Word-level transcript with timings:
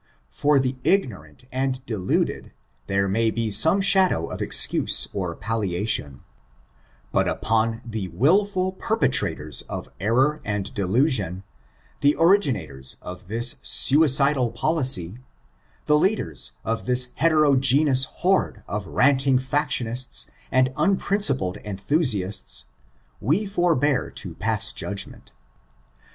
For 0.31 0.57
the 0.57 0.77
ignorant 0.83 1.45
and 1.51 1.85
deluded, 1.85 2.53
there 2.87 3.07
may 3.07 3.29
bo 3.29 3.51
some 3.51 3.81
riiadow 3.81 4.31
of 4.31 4.41
excuse 4.41 5.07
or 5.13 5.35
palliation; 5.35 6.21
but 7.11 7.27
upon 7.27 7.83
the 7.85 8.07
wilful 8.07 8.71
perpetrators 8.71 9.61
of 9.69 9.89
error 9.99 10.41
and 10.43 10.73
deluaon— 10.73 11.43
^e 12.01 12.15
ori^na 12.15 12.65
tors 12.67 12.97
of 13.03 13.27
this 13.27 13.57
suiddai 13.63 14.55
policy— 14.55 15.19
the 15.85 15.99
leaders 15.99 16.53
of 16.65 16.87
this 16.87 17.09
hetero 17.17 17.55
geneous 17.55 18.05
horde 18.05 18.63
of 18.67 18.87
ranting 18.87 19.37
factionists 19.37 20.25
and 20.51 20.73
unprincipled 20.77 21.57
enthuaasts, 21.57 22.63
we 23.19 23.45
forbear 23.45 24.09
to 24.09 24.33
pass 24.33 24.73
judgment. 24.73 25.31